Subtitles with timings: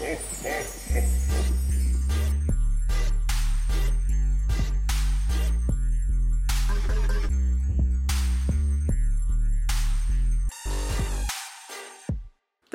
[0.00, 0.54] Ha ha
[0.94, 1.29] ha!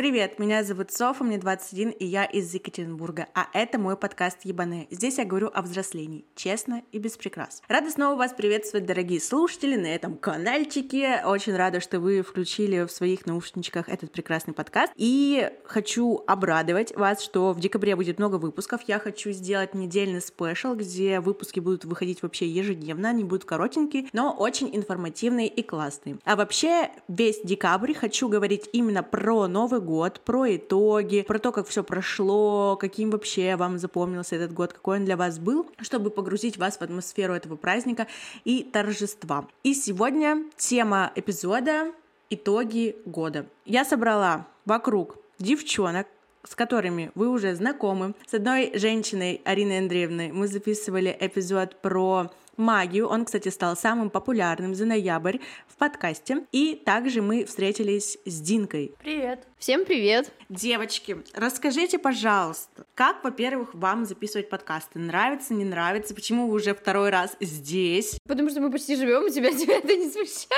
[0.05, 4.85] Привет, меня зовут Софа, мне 21, и я из Екатеринбурга, а это мой подкаст Ебане.
[4.91, 7.63] Здесь я говорю о взрослении, честно и без прикрас.
[7.67, 11.23] Рада снова вас приветствовать, дорогие слушатели, на этом каналчике.
[11.25, 14.93] Очень рада, что вы включили в своих наушничках этот прекрасный подкаст.
[14.95, 18.81] И хочу обрадовать вас, что в декабре будет много выпусков.
[18.87, 24.31] Я хочу сделать недельный спешл, где выпуски будут выходить вообще ежедневно, они будут коротенькие, но
[24.31, 26.19] очень информативные и классные.
[26.25, 31.67] А вообще весь декабрь хочу говорить именно про Новый год, про итоги, про то, как
[31.67, 36.57] все прошло, каким вообще вам запомнился этот год, какой он для вас был, чтобы погрузить
[36.57, 38.07] вас в атмосферу этого праздника
[38.43, 39.47] и торжества.
[39.63, 41.91] И сегодня тема эпизода
[42.29, 43.45] итоги года.
[43.65, 46.07] Я собрала вокруг девчонок,
[46.47, 48.13] с которыми вы уже знакомы.
[48.27, 53.07] С одной женщиной, Ариной Андреевной, мы записывали эпизод про магию.
[53.07, 56.45] Он, кстати, стал самым популярным за ноябрь в подкасте.
[56.51, 58.93] И также мы встретились с Динкой.
[58.99, 59.47] Привет.
[59.57, 60.31] Всем привет.
[60.49, 64.99] Девочки, расскажите, пожалуйста, как, во-первых, вам записывать подкасты?
[64.99, 66.13] Нравится, не нравится?
[66.13, 68.19] Почему вы уже второй раз здесь?
[68.27, 70.55] Потому что мы почти живем, у тебя тебя это не смущает.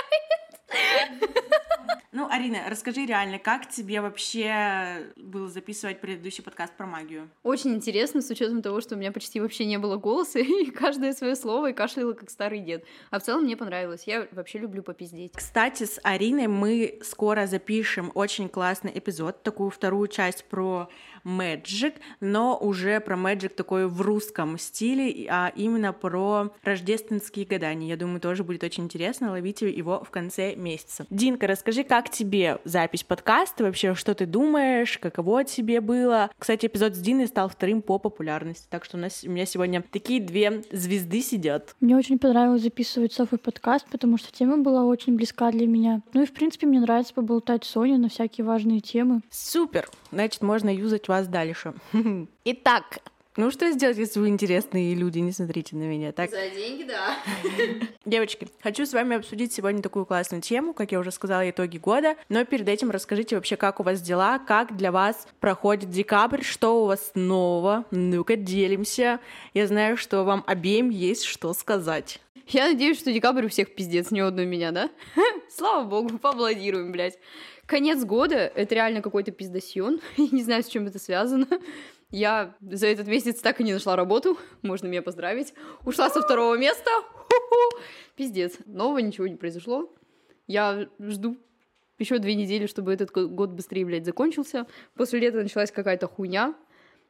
[2.18, 7.30] Ну, Арина, расскажи реально, как тебе вообще было записывать предыдущий подкаст про магию?
[7.44, 11.14] Очень интересно, с учетом того, что у меня почти вообще не было голоса, и каждое
[11.14, 12.84] свое слово и кашляла, как старый дед.
[13.12, 14.06] А в целом мне понравилось.
[14.08, 15.34] Я вообще люблю попиздеть.
[15.36, 20.90] Кстати, с Ариной мы скоро запишем очень классный эпизод, такую вторую часть про
[21.24, 27.90] Magic, но уже про Magic такой в русском стиле, а именно про рождественские гадания.
[27.90, 29.32] Я думаю, тоже будет очень интересно.
[29.32, 31.06] Ловите его в конце месяца.
[31.10, 36.30] Динка, расскажи, как тебе запись подкаста, вообще, что ты думаешь, каково тебе было?
[36.38, 39.84] Кстати, эпизод с Диной стал вторым по популярности, так что у, нас, у меня сегодня
[39.92, 41.76] такие две звезды сидят.
[41.80, 46.02] Мне очень понравилось записывать Софой подкаст, потому что тема была очень близка для меня.
[46.14, 49.22] Ну и, в принципе, мне нравится поболтать с Соней на всякие важные темы.
[49.30, 49.90] Супер!
[50.12, 51.74] Значит, можно юзать вас дальше.
[52.46, 53.00] Итак,
[53.38, 56.32] ну что сделать, если вы интересные люди, не смотрите на меня, так?
[56.32, 57.16] За деньги, да.
[58.06, 62.16] Девочки, хочу с вами обсудить сегодня такую классную тему, как я уже сказала, итоги года,
[62.30, 66.82] но перед этим расскажите вообще, как у вас дела, как для вас проходит декабрь, что
[66.82, 69.20] у вас нового, ну-ка делимся.
[69.54, 72.20] Я знаю, что вам обеим есть что сказать.
[72.50, 74.90] Я надеюсь, что декабрь у всех пиздец, не одной меня, да?
[75.50, 77.20] Слава богу, поаплодируем, блядь.
[77.66, 80.00] Конец года— это реально какой-то пиздосьон.
[80.18, 81.48] Я не знаю, с чем это связано.
[82.10, 84.38] Я за этот месяц так и не нашла работу.
[84.62, 85.54] Можно меня поздравить.
[85.84, 86.90] Ушла со второго места.
[87.02, 87.82] Ху-ху.
[88.16, 88.54] Пиздец.
[88.66, 89.94] Нового ничего не произошло.
[90.48, 91.36] Я жду
[92.00, 94.68] еще две недели, чтобы этот год быстрее, блядь, закончился.
[94.96, 96.56] После лета началась какая-то хуйня.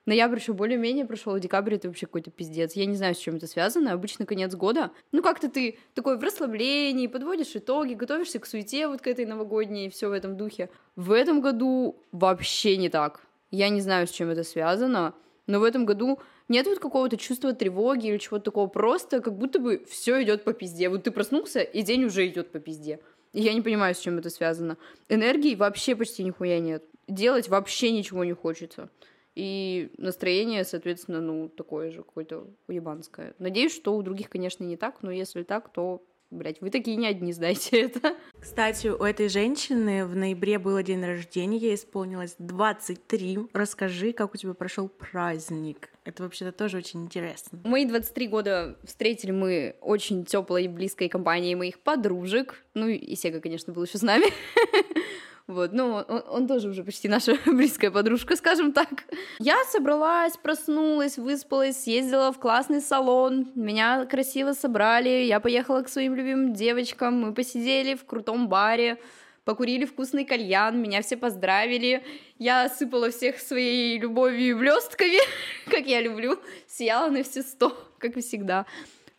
[0.07, 2.73] Ноябрь еще более-менее прошел, декабрь это вообще какой-то пиздец.
[2.73, 3.91] Я не знаю, с чем это связано.
[3.91, 4.91] Обычно конец года.
[5.11, 9.89] Ну, как-то ты такой в расслаблении, подводишь итоги, готовишься к суете вот к этой новогодней,
[9.89, 10.69] все в этом духе.
[10.95, 13.19] В этом году вообще не так.
[13.51, 15.13] Я не знаю, с чем это связано,
[15.45, 18.67] но в этом году нет вот какого-то чувства тревоги или чего-то такого.
[18.67, 20.87] Просто как будто бы все идет по пизде.
[20.87, 23.01] Вот ты проснулся, и день уже идет по пизде.
[23.33, 24.77] И я не понимаю, с чем это связано.
[25.09, 26.85] Энергии вообще почти нихуя нет.
[27.09, 28.89] Делать вообще ничего не хочется.
[29.37, 33.35] И настроение, соответственно, ну, такое же, какое-то уебанское.
[33.37, 37.07] Надеюсь, что у других, конечно, не так, но если так, то Блять, вы такие не
[37.07, 38.17] одни, знаете это.
[38.37, 43.47] Кстати, у этой женщины в ноябре было день рождения, ей исполнилось 23.
[43.53, 45.89] Расскажи, как у тебя прошел праздник.
[46.03, 47.61] Это вообще-то тоже очень интересно.
[47.63, 52.61] Мои 23 года встретили мы очень теплой и близкой компанией моих подружек.
[52.73, 54.25] Ну и Сега, конечно, был еще с нами.
[55.47, 59.05] Вот, ну, он, он тоже уже почти наша близкая подружка, скажем так.
[59.39, 66.15] Я собралась, проснулась, выспалась, съездила в классный салон, меня красиво собрали, я поехала к своим
[66.15, 68.97] любимым девочкам, мы посидели в крутом баре,
[69.45, 72.03] покурили вкусный кальян, меня все поздравили,
[72.37, 75.19] я осыпала всех своей любовью и блестками,
[75.71, 78.65] как я люблю, сияла на все сто, как всегда.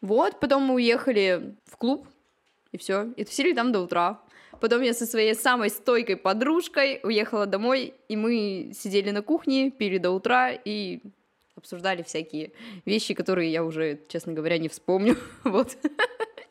[0.03, 2.07] Вот, потом мы уехали в клуб,
[2.71, 4.21] и все, и тусили там до утра.
[4.61, 9.99] Потом я со своей самой стойкой подружкой уехала домой, и мы сидели на кухне, пили
[9.99, 11.01] до утра и
[11.55, 12.53] обсуждали всякие
[12.85, 15.17] вещи, которые я уже, честно говоря, не вспомню.
[15.45, 15.77] Вот.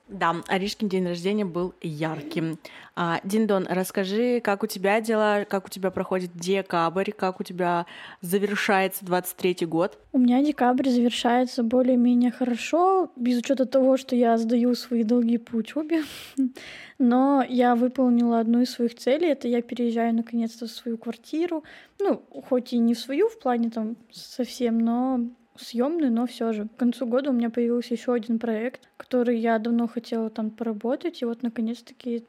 [0.09, 2.59] Да, Аришкин день рождения был ярким.
[2.95, 7.85] А, Диндон, расскажи, как у тебя дела, как у тебя проходит декабрь, как у тебя
[8.21, 9.99] завершается 23-й год?
[10.13, 15.57] У меня декабрь завершается более-менее хорошо, без учета того, что я сдаю свои долги по
[15.57, 16.03] учебе.
[16.97, 21.63] Но я выполнила одну из своих целей, это я переезжаю наконец-то в свою квартиру.
[21.99, 25.19] Ну, хоть и не в свою в плане там совсем, но
[25.57, 26.67] съемный, но все же.
[26.67, 31.21] К концу года у меня появился еще один проект, который я давно хотела там поработать,
[31.21, 32.23] и вот наконец-таки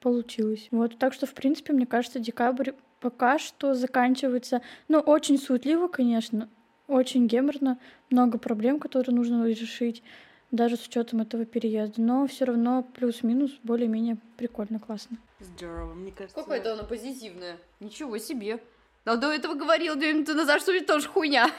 [0.00, 0.68] получилось.
[0.70, 6.48] Вот, так что, в принципе, мне кажется, декабрь пока что заканчивается, ну, очень суетливо, конечно,
[6.88, 7.78] очень геморно,
[8.10, 10.02] много проблем, которые нужно решить,
[10.50, 12.00] даже с учетом этого переезда.
[12.00, 15.18] Но все равно плюс-минус более-менее прикольно, классно.
[15.40, 16.36] Здорово, мне кажется.
[16.36, 17.56] Какое-то оно позитивное.
[17.80, 18.60] Ничего себе.
[19.04, 21.50] Но до этого говорил две минуты назад, что это тоже хуйня.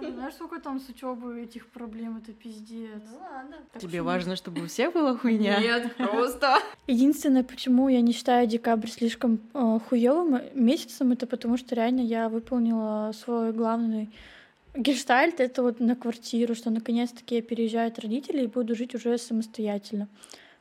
[0.00, 3.02] Знаешь, сколько там с учебой этих проблем, это пиздец.
[3.10, 3.56] Ну ладно.
[3.78, 5.60] Тебе важно, чтобы у всех была хуйня?
[5.60, 6.58] Нет, просто.
[6.86, 12.28] Единственное, почему я не считаю декабрь слишком э, хуевым месяцем, это потому что реально я
[12.28, 14.10] выполнила свой главный
[14.74, 19.18] гештальт, это вот на квартиру, что наконец-таки я переезжаю от родителей и буду жить уже
[19.18, 20.08] самостоятельно.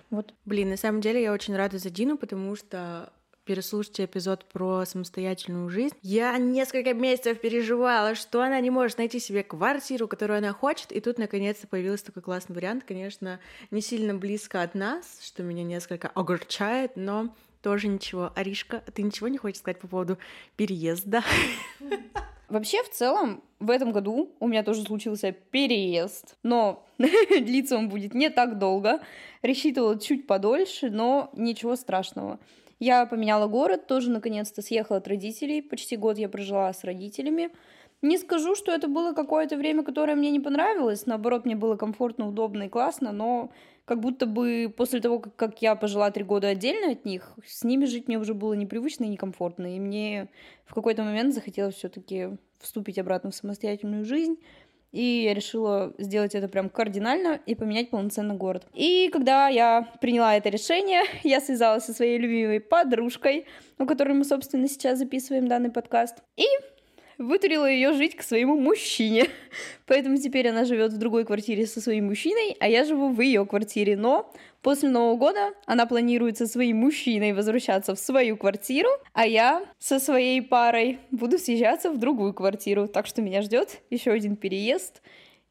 [0.10, 0.34] Вот.
[0.46, 3.12] Блин, на самом деле я очень рада за Дину, потому что
[3.46, 5.96] переслушайте эпизод про самостоятельную жизнь.
[6.02, 11.00] Я несколько месяцев переживала, что она не может найти себе квартиру, которую она хочет, и
[11.00, 13.40] тут наконец-то появился такой классный вариант, конечно,
[13.72, 18.32] не сильно близко от нас, что меня несколько огорчает, но тоже ничего.
[18.36, 20.18] Аришка, ты ничего не хочешь сказать по поводу
[20.56, 21.24] переезда?
[22.50, 28.14] Вообще, в целом, в этом году у меня тоже случился переезд, но длиться он будет
[28.14, 29.02] не так долго.
[29.42, 32.40] Рассчитывала чуть подольше, но ничего страшного.
[32.84, 35.62] Я поменяла город, тоже наконец-то съехала от родителей.
[35.62, 37.50] Почти год я прожила с родителями.
[38.02, 41.06] Не скажу, что это было какое-то время, которое мне не понравилось.
[41.06, 43.52] Наоборот, мне было комфортно, удобно и классно, но
[43.86, 47.86] как будто бы после того, как я пожила три года отдельно от них, с ними
[47.86, 49.78] жить мне уже было непривычно и некомфортно.
[49.78, 50.28] И мне
[50.66, 54.36] в какой-то момент захотелось все-таки вступить обратно в самостоятельную жизнь
[54.94, 58.66] и я решила сделать это прям кардинально и поменять полноценно город.
[58.74, 63.48] И когда я приняла это решение, я связалась со своей любимой подружкой,
[63.80, 66.46] у которой мы, собственно, сейчас записываем данный подкаст, и
[67.24, 69.28] вытурила ее жить к своему мужчине.
[69.88, 73.46] Поэтому теперь она живет в другой квартире со своим мужчиной, а я живу в ее
[73.46, 73.98] квартире.
[73.98, 74.32] Но
[74.64, 80.00] После Нового года она планирует со своим мужчиной возвращаться в свою квартиру, а я со
[80.00, 82.88] своей парой буду съезжаться в другую квартиру.
[82.88, 85.02] Так что меня ждет еще один переезд,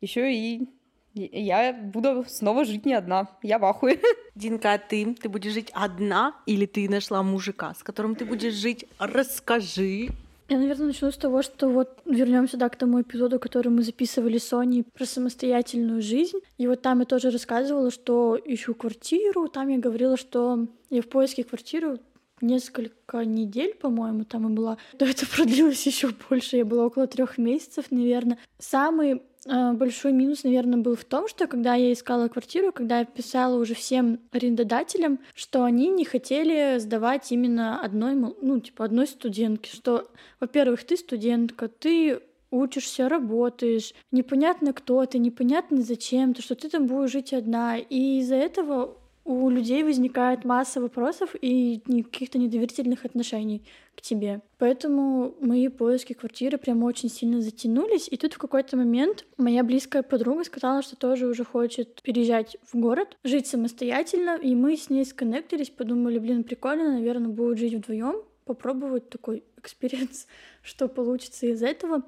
[0.01, 0.67] еще и
[1.15, 3.29] я буду снова жить не одна.
[3.43, 4.01] Я в ахуе.
[4.35, 5.15] Динка, а ты?
[5.15, 8.87] Ты будешь жить одна или ты нашла мужика, с которым ты будешь жить?
[8.99, 10.09] Расскажи.
[10.53, 14.37] Я, наверное, начну с того, что вот вернемся да, к тому эпизоду, который мы записывали
[14.37, 16.41] с Соней про самостоятельную жизнь.
[16.59, 19.49] И вот там я тоже рассказывала, что ищу квартиру.
[19.49, 22.01] Там я говорила, что я в поиске квартиры
[22.43, 24.77] несколько недель, по-моему, там и была.
[24.99, 26.59] То это продлилось еще больше.
[26.59, 28.37] Я была около трех месяцев, наверное.
[28.59, 33.59] Самый большой минус, наверное, был в том, что когда я искала квартиру, когда я писала
[33.59, 40.11] уже всем арендодателям, что они не хотели сдавать именно одной, ну, типа, одной студентке, что,
[40.41, 42.21] во-первых, ты студентка, ты
[42.53, 47.79] учишься, работаешь, непонятно кто ты, непонятно зачем ты, что ты там будешь жить одна.
[47.79, 51.81] И из-за этого у людей возникает масса вопросов и
[52.11, 53.63] каких-то недоверительных отношений
[53.95, 54.41] к тебе.
[54.59, 58.09] Поэтому мои поиски квартиры прям очень сильно затянулись.
[58.11, 62.77] И тут в какой-то момент моя близкая подруга сказала, что тоже уже хочет переезжать в
[62.79, 64.37] город, жить самостоятельно.
[64.43, 70.27] И мы с ней сконнектились, подумали, блин, прикольно, наверное, будет жить вдвоем, попробовать такой experience,
[70.63, 72.03] что получится из этого.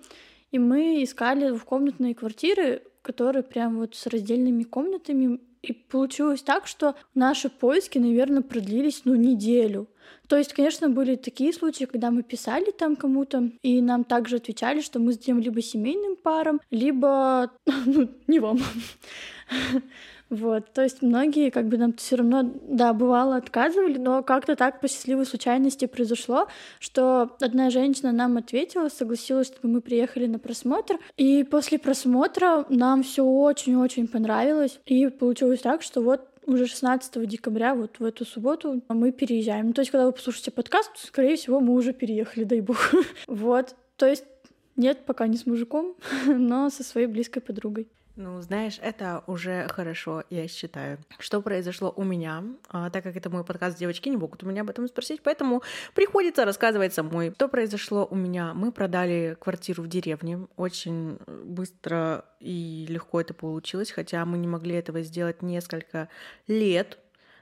[0.51, 6.95] И мы искали двухкомнатные квартиры, которые прям вот с раздельными комнатами и получилось так, что
[7.15, 9.89] наши поиски, наверное, продлились, ну, неделю.
[10.29, 14.81] То есть, конечно, были такие случаи, когда мы писали там кому-то, и нам также отвечали,
[14.81, 17.51] что мы сдаем либо семейным парам, либо,
[17.87, 18.59] ну, не вам.
[20.31, 24.81] Вот, то есть многие как бы нам все равно, да, бывало отказывали, но как-то так
[24.81, 26.49] по счастливой случайности произошло,
[26.81, 33.03] что одна женщина нам ответила, согласилась, чтобы мы приехали на просмотр, и после просмотра нам
[33.03, 38.83] все очень-очень понравилось, и получилось так, что вот уже 16 декабря, вот в эту субботу,
[38.89, 39.69] мы переезжаем.
[39.69, 42.93] Ну, то есть, когда вы послушаете подкаст, скорее всего, мы уже переехали, дай бог.
[43.27, 44.25] Вот, то есть
[44.77, 45.95] нет, пока не с мужиком,
[46.27, 47.89] но со своей близкой подругой.
[48.17, 50.99] Ну, знаешь, это уже хорошо, я считаю.
[51.19, 54.63] Что произошло у меня, а, так как это мой подкаст, девочки не могут у меня
[54.63, 55.63] об этом спросить, поэтому
[55.95, 57.33] приходится рассказывать самой.
[57.33, 58.55] Что произошло у меня?
[58.55, 60.47] Мы продали квартиру в деревне.
[60.57, 66.09] Очень быстро и легко это получилось, хотя мы не могли этого сделать несколько
[66.47, 66.99] лет.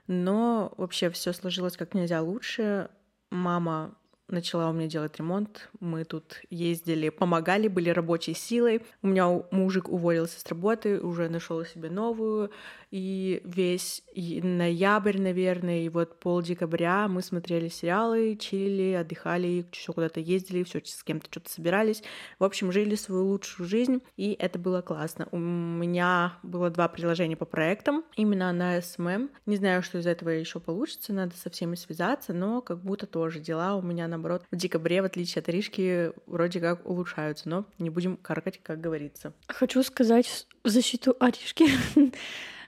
[0.06, 2.88] Но вообще все сложилось как нельзя лучше.
[3.30, 3.94] Мама
[4.32, 5.70] начала у меня делать ремонт.
[5.80, 8.82] Мы тут ездили, помогали, были рабочей силой.
[9.02, 12.50] У меня мужик уволился с работы, уже нашел себе новую.
[12.92, 20.20] И весь ноябрь, наверное, и вот пол декабря мы смотрели сериалы, чили, отдыхали, еще куда-то
[20.20, 22.02] ездили, все с кем-то что-то собирались.
[22.38, 25.26] В общем, жили свою лучшую жизнь, и это было классно.
[25.32, 29.30] У меня было два приложения по проектам, именно на SMM.
[29.46, 33.40] Не знаю, что из этого еще получится, надо со всеми связаться, но как будто тоже
[33.40, 37.90] дела у меня, наоборот, в декабре, в отличие от Рижки, вроде как улучшаются, но не
[37.90, 39.32] будем каркать, как говорится.
[39.48, 41.66] Хочу сказать в защиту Аришки.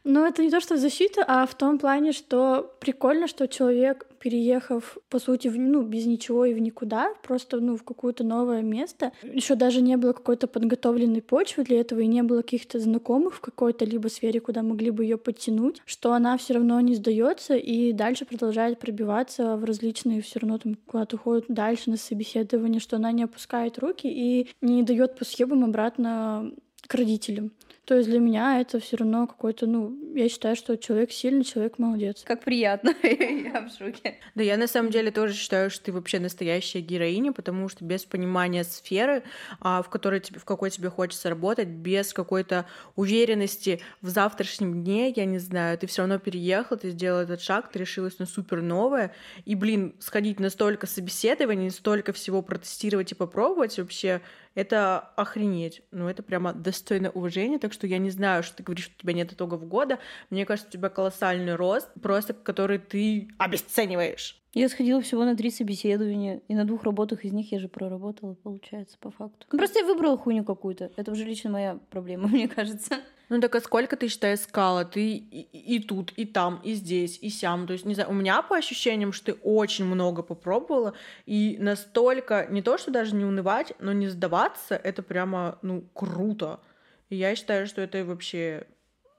[0.05, 4.99] Но это не то, что защита, а в том плане, что прикольно, что человек, переехав,
[5.09, 9.13] по сути, в, ну, без ничего и в никуда, просто, ну, в какое-то новое место,
[9.23, 13.41] еще даже не было какой-то подготовленной почвы для этого, и не было каких-то знакомых в
[13.41, 17.93] какой-то либо сфере, куда могли бы ее подтянуть, что она все равно не сдается и
[17.93, 23.11] дальше продолжает пробиваться в различные, все равно там куда-то уходит дальше на собеседование, что она
[23.11, 26.53] не опускает руки и не дает по схемам обратно
[26.87, 27.53] к родителям.
[27.85, 31.79] То есть для меня это все равно какой-то, ну, я считаю, что человек сильный, человек
[31.79, 32.23] молодец.
[32.25, 34.17] Как приятно, я в шоке.
[34.35, 38.07] Да, я на самом деле тоже считаю, что ты вообще настоящая героиня, потому что без
[38.07, 39.23] понимания сферы,
[39.61, 42.65] а, в которой тебе, в какой тебе хочется работать, без какой-то
[42.97, 47.71] уверенности в завтрашнем дне, я не знаю, ты все равно переехал, ты сделал этот шаг,
[47.71, 49.15] ты решилась на супер новое,
[49.45, 54.23] и, блин, сходить на столько собеседований, столько всего протестировать и попробовать вообще
[54.55, 55.83] это охренеть.
[55.91, 59.03] Ну, это прямо достойно уважения, так что я не знаю, что ты говоришь, что у
[59.03, 59.99] тебя нет итогов года.
[60.31, 64.41] Мне кажется, у тебя колоссальный рост, просто который ты обесцениваешь.
[64.55, 68.35] Я сходила всего на три собеседования, и на двух работах из них я же проработала,
[68.35, 69.47] получается, по факту.
[69.51, 70.93] Ну, просто я выбрала хуйню какую-то.
[70.97, 73.01] Это уже лично моя проблема, мне кажется.
[73.29, 74.85] Ну так а сколько ты, считай, искала?
[74.85, 77.67] Ты и, и тут, и там, и здесь, и сям.
[77.67, 82.47] То есть, не знаю, у меня по ощущениям, что ты очень много попробовала, и настолько,
[82.51, 86.61] не то, что даже не унывать, но не сдаваться, это прямо, ну, круто.
[87.09, 88.67] И я считаю, что это вообще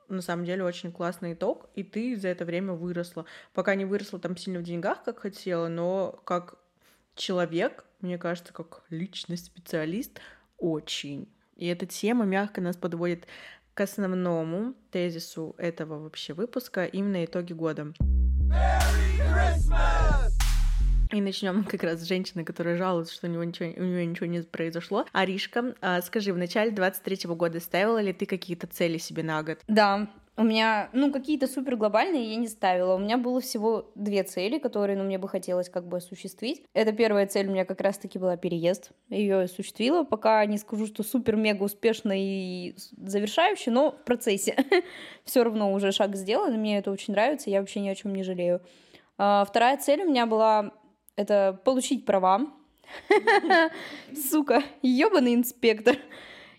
[0.08, 3.26] на самом деле очень классный итог, и ты за это время выросла.
[3.54, 6.56] Пока не выросла там сильно в деньгах, как хотела, но как
[7.16, 10.20] человек, мне кажется, как личность, специалист,
[10.58, 11.28] очень.
[11.56, 13.28] И эта тема мягко нас подводит
[13.76, 17.94] к основному тезису этого вообще выпуска, именно итоги года.
[21.12, 24.26] И начнем как раз с женщины, которая жалуется, что у, него ничего, у нее ничего
[24.26, 25.06] не произошло.
[25.12, 29.60] Аришка, а, скажи, в начале 23-го года ставила ли ты какие-то цели себе на год?
[29.68, 32.96] Да, у меня, ну, какие-то супер глобальные я не ставила.
[32.96, 36.64] У меня было всего две цели, которые, ну, мне бы хотелось как бы осуществить.
[36.74, 38.92] Это первая цель у меня как раз-таки была переезд.
[39.10, 40.04] Ее осуществила.
[40.04, 44.58] Пока не скажу, что супер-мега успешно и завершающе, но в процессе.
[45.24, 48.24] Все равно уже шаг сделан, мне это очень нравится, я вообще ни о чем не
[48.24, 48.62] жалею.
[49.18, 50.72] А, вторая цель у меня была
[51.16, 52.42] это получить права.
[54.30, 55.96] Сука, ебаный инспектор.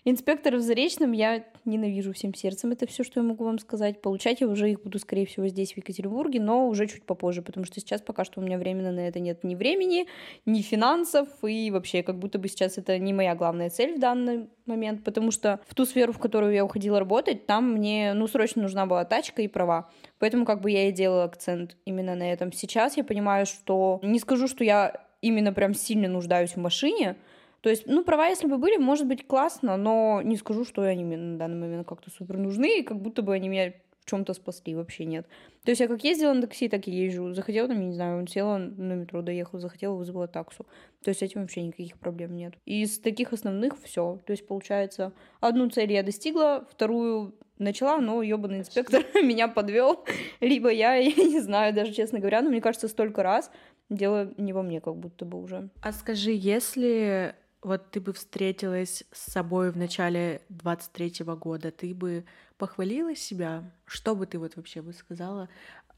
[0.09, 2.71] Инспектор в Заречном я ненавижу всем сердцем.
[2.71, 4.01] Это все, что я могу вам сказать.
[4.01, 7.65] Получать я уже их буду, скорее всего, здесь, в Екатеринбурге, но уже чуть попозже, потому
[7.65, 10.07] что сейчас пока что у меня временно на это нет ни времени,
[10.45, 14.47] ни финансов, и вообще, как будто бы сейчас это не моя главная цель в данный
[14.65, 18.61] момент, потому что в ту сферу, в которую я уходила работать, там мне, ну, срочно
[18.61, 19.89] нужна была тачка и права.
[20.19, 22.53] Поэтому как бы я и делала акцент именно на этом.
[22.53, 27.17] Сейчас я понимаю, что не скажу, что я именно прям сильно нуждаюсь в машине,
[27.61, 31.03] то есть, ну, права, если бы были, может быть, классно, но не скажу, что они
[31.03, 34.33] мне на данный момент как-то супер нужны, и как будто бы они меня в чем-то
[34.33, 35.27] спасли, вообще нет.
[35.65, 37.33] То есть я как ездила на такси, так и езжу.
[37.33, 40.65] Захотела, там, я не знаю, села на метро, доехала, захотела, вызвала таксу.
[41.03, 42.53] То есть с этим вообще никаких проблем нет.
[42.65, 44.19] Из таких основных все.
[44.25, 45.11] То есть, получается,
[45.41, 50.05] одну цель я достигла, вторую начала, но ебаный инспектор меня подвел.
[50.39, 53.51] Либо я, я не знаю, даже честно говоря, но мне кажется, столько раз
[53.89, 55.69] дело не во мне, как будто бы уже.
[55.81, 62.25] А скажи, если вот ты бы встретилась с собой в начале 23-го года, ты бы
[62.57, 63.71] похвалила себя?
[63.85, 65.49] Что бы ты вот вообще бы сказала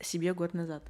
[0.02, 0.84] себе год назад?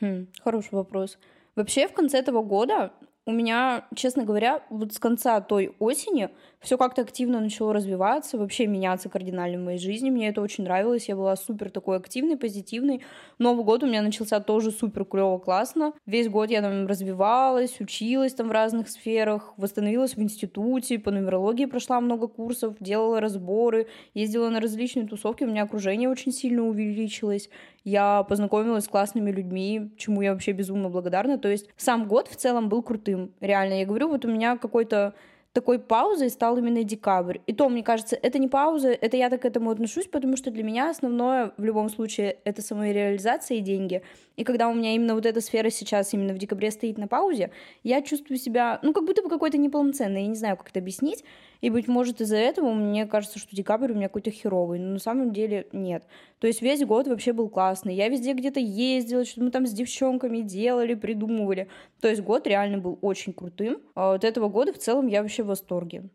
[0.00, 1.18] Хм, хороший вопрос.
[1.54, 2.92] Вообще в конце этого года
[3.24, 8.66] у меня, честно говоря, вот с конца той осени все как-то активно начало развиваться, вообще
[8.66, 10.10] меняться кардинально в моей жизни.
[10.10, 11.08] Мне это очень нравилось.
[11.08, 13.02] Я была супер такой активной, позитивной.
[13.38, 15.92] Новый год у меня начался тоже супер клево, классно.
[16.04, 21.66] Весь год я там развивалась, училась там в разных сферах, восстановилась в институте, по нумерологии
[21.66, 25.44] прошла много курсов, делала разборы, ездила на различные тусовки.
[25.44, 27.48] У меня окружение очень сильно увеличилось.
[27.84, 31.38] Я познакомилась с классными людьми, чему я вообще безумно благодарна.
[31.38, 33.32] То есть сам год в целом был крутым.
[33.40, 35.14] Реально, я говорю, вот у меня какой-то
[35.52, 37.38] такой паузой стал именно декабрь.
[37.46, 40.50] И то, мне кажется, это не пауза, это я так к этому отношусь, потому что
[40.50, 44.02] для меня основное в любом случае это самореализация и деньги.
[44.36, 47.50] И когда у меня именно вот эта сфера сейчас именно в декабре стоит на паузе,
[47.82, 50.22] я чувствую себя, ну, как будто бы какой-то неполноценной.
[50.22, 51.22] Я не знаю, как это объяснить.
[51.62, 54.80] И, быть может, из-за этого мне кажется, что декабрь у меня какой-то херовый.
[54.80, 56.04] Но на самом деле нет.
[56.40, 57.94] То есть весь год вообще был классный.
[57.94, 61.68] Я везде где-то ездила, что-то мы там с девчонками делали, придумывали.
[62.00, 63.80] То есть год реально был очень крутым.
[63.94, 66.10] А от этого года в целом я вообще в восторге.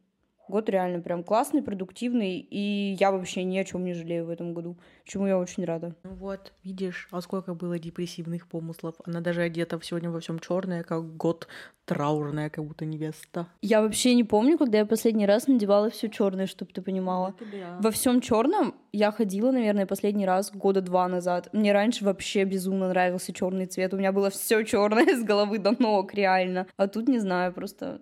[0.50, 4.54] Год реально прям классный, продуктивный, и я вообще ни о чем не жалею в этом
[4.54, 5.96] году, чему я очень рада.
[6.04, 8.96] Ну вот, видишь, а сколько было депрессивных помыслов.
[9.06, 11.48] Она даже одета сегодня во всем черное, как год
[11.86, 13.48] траурная, как будто невеста.
[13.62, 17.34] Я вообще не помню, когда я последний раз надевала все черное, чтобы ты понимала.
[17.40, 17.78] Да.
[17.80, 21.50] Во всем черном я ходила, наверное, последний раз года два назад.
[21.54, 23.94] Мне раньше вообще безумно нравился черный цвет.
[23.94, 26.68] У меня было все черное с головы до ног, реально.
[26.76, 28.02] А тут не знаю, просто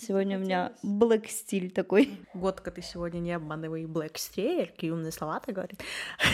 [0.00, 2.10] Сегодня у меня black стиль такой.
[2.32, 5.80] Годка ты сегодня не обманывай black стиль, какие умные слова ты говорит.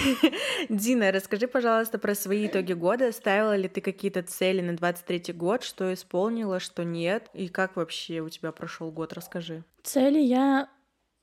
[0.68, 3.10] Дина, расскажи, пожалуйста, про свои итоги года.
[3.12, 8.20] Ставила ли ты какие-то цели на 23 год, что исполнила, что нет, и как вообще
[8.20, 9.14] у тебя прошел год?
[9.14, 9.64] Расскажи.
[9.82, 10.68] Цели я,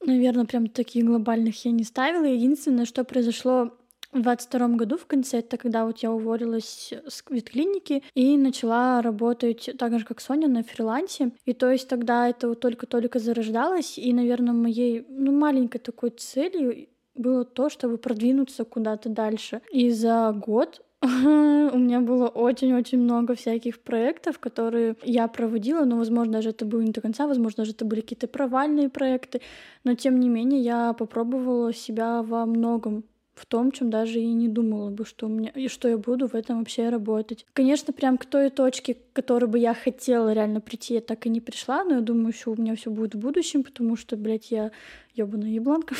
[0.03, 2.25] наверное, прям таких глобальных я не ставила.
[2.25, 3.77] Единственное, что произошло
[4.11, 9.69] в 22 году в конце, это когда вот я уволилась с ветклиники и начала работать
[9.77, 11.31] так же, как Соня, на фрилансе.
[11.45, 16.87] И то есть тогда это вот только-только зарождалось, и, наверное, моей, ну, маленькой такой целью
[17.15, 19.61] было то, чтобы продвинуться куда-то дальше.
[19.71, 26.33] И за год у меня было очень-очень много всяких проектов, которые я проводила, но, возможно,
[26.33, 29.41] даже это было не до конца, возможно, даже это были какие-то провальные проекты,
[29.83, 33.03] но, тем не менее, я попробовала себя во многом
[33.35, 36.27] в том, чем даже и не думала бы, что у меня и что я буду
[36.27, 37.45] в этом вообще работать.
[37.53, 41.29] Конечно, прям к той точке, к которой бы я хотела реально прийти, я так и
[41.29, 44.51] не пришла, но я думаю, что у меня все будет в будущем, потому что, блядь,
[44.51, 44.71] я
[45.15, 45.95] ёбаная ебланка.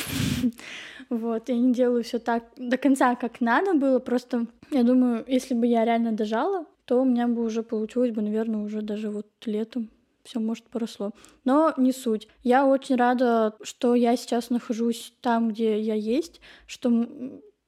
[1.10, 5.54] вот, я не делаю все так до конца, как надо было, просто я думаю, если
[5.54, 9.26] бы я реально дожала, то у меня бы уже получилось бы, наверное, уже даже вот
[9.46, 9.90] летом
[10.24, 11.12] все может поросло.
[11.44, 12.28] Но не суть.
[12.42, 17.06] Я очень рада, что я сейчас нахожусь там, где я есть, что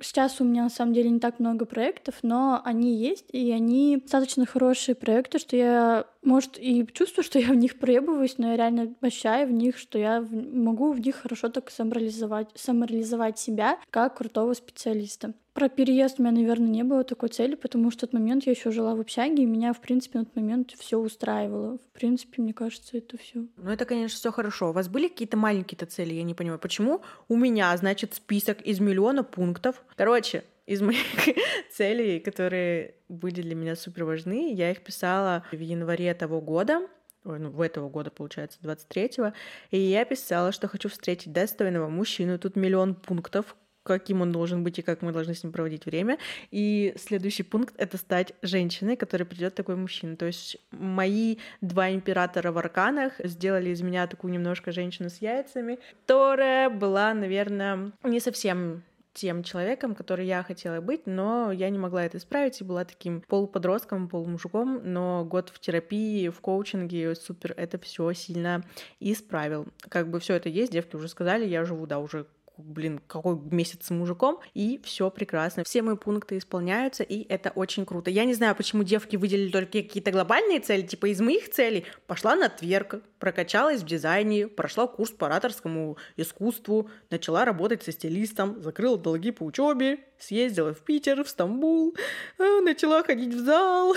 [0.01, 3.99] Сейчас у меня на самом деле не так много проектов, но они есть, и они
[3.99, 8.57] достаточно хорошие проекты, что я, может, и чувствую, что я в них проебываюсь, но я
[8.57, 14.17] реально ощущаю в них, что я могу в них хорошо так самореализовать, самореализовать себя как
[14.19, 15.35] крутого специалиста.
[15.55, 18.53] Про переезд у меня, наверное, не было такой цели, потому что в тот момент я
[18.53, 21.79] еще жила в общаге, и меня, в принципе, на тот момент все устраивало.
[21.79, 23.47] В принципе, мне кажется, это все.
[23.57, 24.71] Ну, это, конечно, все хорошо.
[24.71, 26.15] У вас были какие-то маленькие-то цели?
[26.15, 29.85] Я не понимаю, почему у меня, значит, список из миллиона пунктов.
[29.95, 31.05] Короче, из моих
[31.71, 36.87] целей, которые были для меня супер важны, я их писала в январе того года,
[37.25, 39.33] ой, ну, в этого года, получается, 23-го,
[39.71, 44.79] и я писала, что хочу встретить достойного мужчину, тут миллион пунктов, каким он должен быть
[44.79, 46.19] и как мы должны с ним проводить время.
[46.51, 50.17] И следующий пункт— это стать женщиной, которой придет такой мужчина.
[50.17, 55.79] То есть мои два императора в арканах сделали из меня такую немножко женщину с яйцами,
[56.07, 58.83] которая была, наверное, не совсем
[59.15, 63.23] тем человеком, который я хотела быть, но я не могла это исправить и была таким
[63.23, 68.65] полуподростком, полумужиком, но год в терапии, в коучинге супер это все сильно
[69.01, 69.67] исправил.
[69.89, 73.87] Как бы все это есть, девки уже сказали, я живу, да, уже блин, какой месяц
[73.87, 75.65] с мужиком, и все прекрасно.
[75.65, 78.11] Все мои пункты исполняются, и это очень круто.
[78.11, 82.37] Я не знаю, почему девки выделили только какие-то глобальные цели, типа из моих целей пошла
[82.37, 88.99] на тверк, прокачалась в дизайне, прошла курс по ораторскому искусству, начала работать со стилистом, закрыла
[88.99, 91.95] долги по учебе, съездила в Питер, в Стамбул,
[92.39, 93.95] э, начала ходить в зал,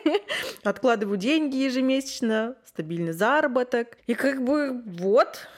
[0.62, 3.98] откладываю деньги ежемесячно, стабильный заработок.
[4.06, 5.48] И как бы вот,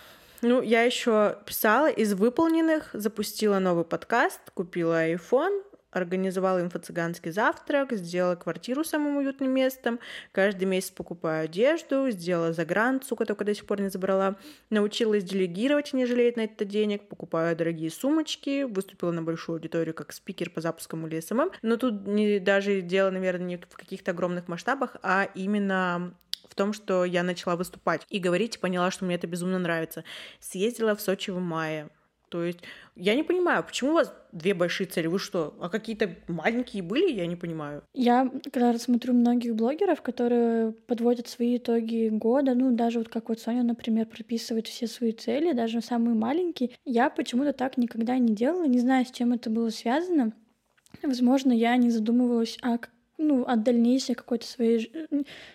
[0.43, 8.37] ну, я еще писала из выполненных, запустила новый подкаст, купила iPhone, организовала инфо-цыганский завтрак, сделала
[8.37, 9.99] квартиру самым уютным местом,
[10.33, 14.37] каждый месяц покупаю одежду, сделала загран, сука, только до сих пор не забрала,
[14.71, 20.13] научилась делегировать, не жалею на это денег, покупаю дорогие сумочки, выступила на большую аудиторию как
[20.13, 24.49] спикер по запускам или SMM, но тут не даже дело, наверное, не в каких-то огромных
[24.49, 26.15] масштабах, а именно
[26.49, 30.05] в том, что я начала выступать и говорить, и поняла, что мне это безумно нравится.
[30.41, 31.91] Съездила в Сочи в мае,
[32.29, 32.61] то есть
[32.95, 35.07] я не понимаю, почему у вас две большие цели?
[35.07, 37.13] Вы что, а какие-то маленькие были?
[37.13, 37.83] Я не понимаю.
[37.95, 43.41] Я, когда смотрю многих блогеров, которые подводят свои итоги года, ну, даже вот как вот
[43.41, 48.67] Соня, например, прописывает все свои цели, даже самые маленькие, я почему-то так никогда не делала,
[48.67, 50.33] не знаю, с чем это было связано.
[51.03, 52.79] Возможно, я не задумывалась о
[53.19, 54.91] ну, от дальнейшей какой-то своей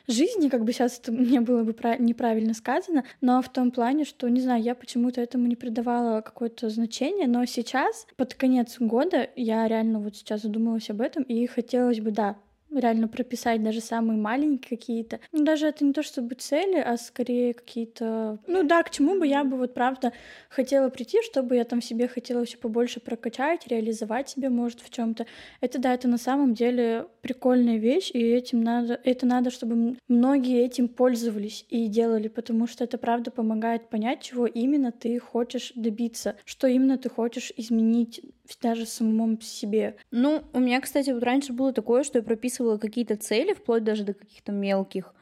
[0.08, 4.28] жизни, как бы сейчас это мне было бы неправильно сказано, но в том плане, что,
[4.30, 9.67] не знаю, я почему-то этому не придавала какое-то значение, но сейчас, под конец года, я
[9.67, 12.38] реально вот сейчас задумалась об этом, и хотелось бы, да,
[12.79, 15.19] реально прописать даже самые маленькие какие-то.
[15.31, 18.39] Ну, даже это не то чтобы цели, а скорее какие-то...
[18.47, 20.13] Ну да, к чему бы я бы вот правда
[20.49, 25.13] хотела прийти, чтобы я там себе хотела все побольше прокачать, реализовать себя, может, в чем
[25.13, 25.25] то
[25.62, 30.63] Это да, это на самом деле прикольная вещь, и этим надо, это надо, чтобы многие
[30.63, 36.36] этим пользовались и делали, потому что это правда помогает понять, чего именно ты хочешь добиться,
[36.45, 38.21] что именно ты хочешь изменить
[38.62, 39.95] даже самому себе.
[40.12, 44.04] Ну, у меня, кстати, вот раньше было такое, что я прописывала какие-то цели, вплоть даже
[44.04, 45.13] до каких-то мелких,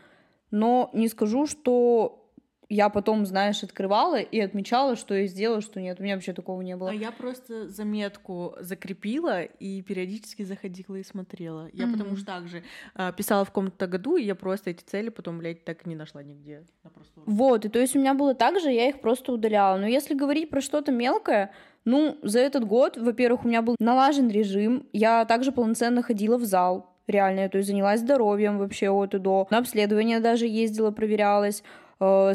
[0.52, 2.22] но не скажу, что
[2.74, 6.00] я потом, знаешь, открывала и отмечала, что я сделала, что нет.
[6.00, 6.92] У меня вообще такого не было.
[6.92, 11.70] А я просто заметку закрепила и периодически заходила и смотрела.
[11.74, 11.92] Я mm-hmm.
[11.92, 12.64] потому что также
[12.96, 15.96] э, писала в каком-то году, и я просто эти цели потом, блядь, так и не
[15.96, 16.64] нашла нигде.
[17.26, 19.78] Вот, и то есть у меня было так же, я их просто удаляла.
[19.78, 21.52] Но если говорить про что-то мелкое,
[21.84, 26.46] ну, за этот год, во-первых, у меня был налажен режим, я также полноценно ходила в
[26.46, 31.64] зал, реально, то есть занялась здоровьем вообще от и до, на обследование даже ездила, проверялась,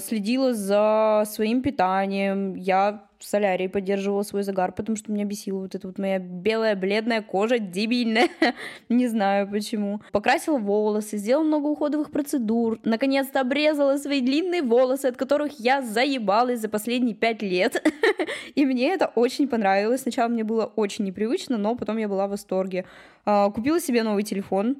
[0.00, 5.74] следила за своим питанием, я в солярии поддерживала свой загар, потому что меня бесила вот
[5.74, 8.28] эта вот моя белая бледная кожа, дебильная,
[8.88, 10.00] не знаю почему.
[10.12, 16.60] Покрасила волосы, сделала много уходовых процедур, наконец-то обрезала свои длинные волосы, от которых я заебалась
[16.60, 17.82] за последние пять лет,
[18.54, 20.02] и мне это очень понравилось.
[20.02, 22.84] Сначала мне было очень непривычно, но потом я была в восторге.
[23.24, 24.76] А, купила себе новый телефон,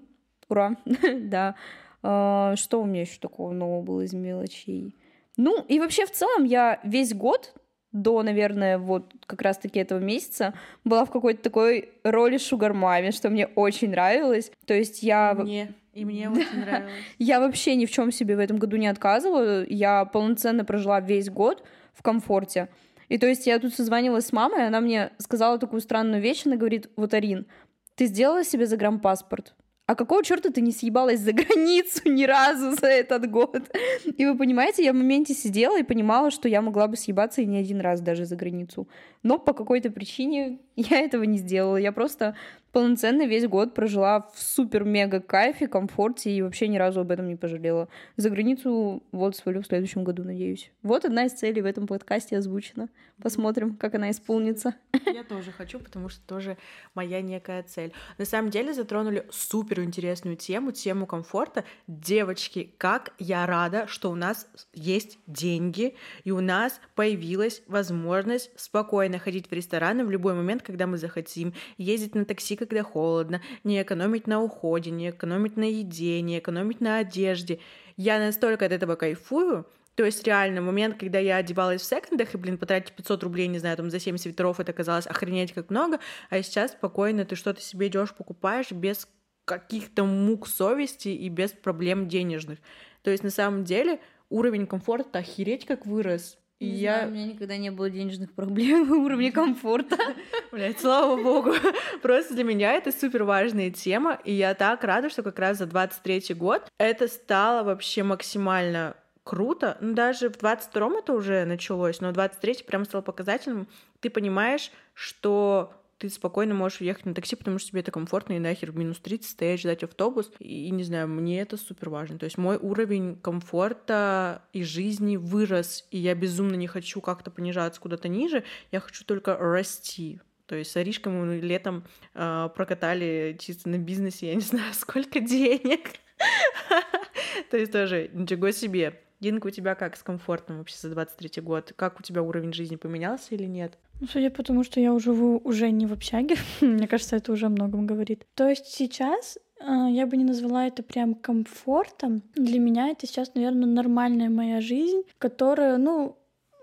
[0.49, 0.77] ура,
[1.20, 1.57] да,
[2.00, 4.94] что у меня еще такого нового было из мелочей?
[5.37, 7.54] Ну, и вообще в целом я весь год
[7.92, 10.54] до, наверное, вот как раз-таки этого месяца
[10.85, 14.52] была в какой-то такой роли шугар-маме, что мне очень нравилось.
[14.66, 15.35] То есть я...
[15.35, 15.74] Мне.
[15.92, 16.92] И мне очень нравилось.
[17.18, 19.64] Я вообще ни в чем себе в этом году не отказывала.
[19.66, 22.68] Я полноценно прожила весь год в комфорте.
[23.09, 26.56] И то есть я тут созванивалась с мамой, она мне сказала такую странную вещь, она
[26.56, 27.46] говорит, вот, Арин,
[27.94, 29.54] ты сделала себе загранпаспорт?
[29.87, 33.70] А какого черта ты не съебалась за границу ни разу за этот год?
[34.05, 37.46] И вы понимаете, я в моменте сидела и понимала, что я могла бы съебаться и
[37.46, 38.88] не один раз даже за границу.
[39.22, 41.77] Но по какой-то причине я этого не сделала.
[41.77, 42.37] Я просто
[42.77, 47.35] полноценно весь год прожила в супер-мега кайфе, комфорте и вообще ни разу об этом не
[47.35, 47.89] пожалела.
[48.19, 50.71] За границу вот свалю в следующем году, надеюсь.
[50.83, 52.91] Вот одна из целей в этом подкасте озвучена.
[53.23, 54.75] Посмотрим, как она исполнится.
[55.07, 56.59] Я тоже хочу, потому что тоже
[56.95, 57.95] моя некая цель.
[58.19, 61.65] На самом деле затронули супер интересную тему, тему комфорта.
[61.87, 69.19] Девочки, как я рада, что у нас есть деньги, и у нас появилась возможность спокойно
[69.19, 73.81] ходить в рестораны в любой момент, когда мы захотим, ездить на такси, когда холодно, не
[73.81, 77.61] экономить на уходе, не экономить на еде, не экономить на одежде.
[77.96, 82.37] Я настолько от этого кайфую, то есть реально момент, когда я одевалась в секондах и,
[82.38, 86.00] блин, потратить 500 рублей, не знаю, там за 7 свитеров, это казалось охренеть как много,
[86.29, 89.09] а сейчас спокойно ты что-то себе идешь покупаешь без
[89.46, 92.59] каких-то мук совести и без проблем денежных.
[93.02, 96.37] То есть на самом деле уровень комфорта охереть как вырос.
[96.61, 96.99] Не я...
[96.99, 99.97] Знаю, у меня никогда не было денежных проблем уровня комфорта.
[100.53, 101.53] Блять, слава богу.
[102.01, 105.66] Просто для меня это супер важная тема, и я так рада, что как раз за
[105.66, 109.77] 23 год это стало вообще максимально круто.
[109.81, 113.69] Ну, даже в 22-м это уже началось, но в 23 прям стало показательным.
[114.01, 118.38] Ты понимаешь, что ты спокойно можешь уехать на такси, потому что тебе это комфортно, и
[118.38, 120.30] нахер в минус 30 стоять, ждать автобус.
[120.38, 122.18] И, не знаю, мне это супер важно.
[122.18, 127.80] То есть мой уровень комфорта и жизни вырос, и я безумно не хочу как-то понижаться
[127.80, 130.20] куда-то ниже, я хочу только расти.
[130.46, 135.20] То есть с Аришкой мы летом э, прокатали чисто на бизнесе, я не знаю, сколько
[135.20, 135.92] денег.
[137.50, 139.00] То есть тоже ничего себе.
[139.18, 141.72] Динка, у тебя как с комфортом вообще за 23 год?
[141.74, 143.78] Как у тебя уровень жизни поменялся или нет?
[144.00, 147.32] Ну, судя по тому, что я уже живу уже не в общаге, мне кажется, это
[147.32, 148.26] уже о многом говорит.
[148.35, 152.22] То есть сейчас а, я бы не назвала это прям комфортом.
[152.35, 156.16] Для меня это сейчас, наверное, нормальная моя жизнь, которая, ну,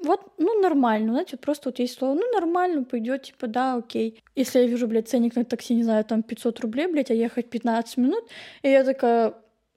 [0.03, 4.21] вот, ну, нормально, знаете, просто вот есть слово, ну, нормально, пойдет, типа, да, окей.
[4.35, 7.49] Если я вижу, блядь, ценник на такси, не знаю, там 500 рублей, блядь, а ехать
[7.49, 8.27] 15 минут,
[8.63, 9.33] и я такая,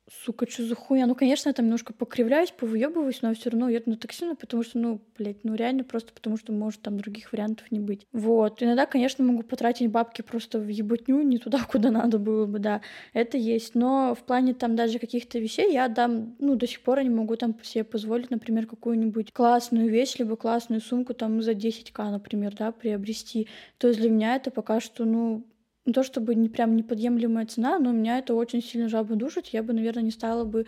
[0.08, 1.06] сука, что за хуйня?
[1.06, 4.62] Ну, конечно, я там немножко покривляюсь, повыебываюсь, но все равно еду на такси, ну, потому
[4.62, 8.06] что, ну, блядь, ну, реально просто потому, что может там других вариантов не быть.
[8.12, 8.62] Вот.
[8.62, 12.82] Иногда, конечно, могу потратить бабки просто в ебутню, не туда, куда надо было бы, да.
[13.12, 13.74] Это есть.
[13.74, 17.36] Но в плане там даже каких-то вещей я дам, ну, до сих пор не могу
[17.36, 22.70] там себе позволить, например, какую-нибудь классную вещь, либо классную сумку там за 10к, например, да,
[22.70, 23.48] приобрести.
[23.78, 25.44] То есть для меня это пока что, ну,
[25.86, 29.46] не то чтобы не прям неподъемлемая цена, но меня это очень сильно жаба душит.
[29.48, 30.66] Я бы, наверное, не стала бы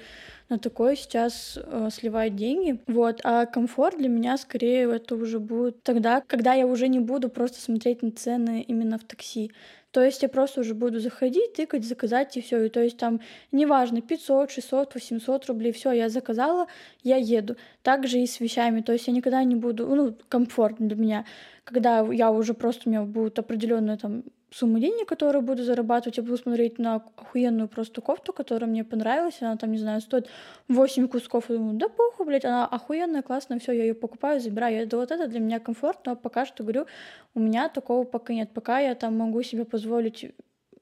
[0.49, 2.81] на такое сейчас э, сливать деньги.
[2.87, 3.21] Вот.
[3.25, 7.61] А комфорт для меня скорее это уже будет тогда, когда я уже не буду просто
[7.61, 9.51] смотреть на цены именно в такси.
[9.91, 12.63] То есть я просто уже буду заходить, тыкать, заказать и все.
[12.65, 16.69] И то есть там неважно, 500, 600, 800 рублей, все, я заказала,
[17.03, 17.57] я еду.
[17.83, 18.83] Также и с вещами.
[18.83, 21.25] То есть я никогда не буду, ну, комфортно для меня,
[21.65, 26.23] когда я уже просто, у меня будет определенная там сумму денег, которую буду зарабатывать, я
[26.23, 30.29] буду смотреть на охуенную просто кофту, которая мне понравилась, она там, не знаю, стоит
[30.69, 34.83] 8 кусков, и думаю, да похуй, блядь, она охуенная, классная, все, я ее покупаю, забираю.
[34.83, 36.87] Это вот это для меня комфорт, но пока что, говорю,
[37.35, 38.51] у меня такого пока нет.
[38.55, 40.33] Пока я там могу себе позволить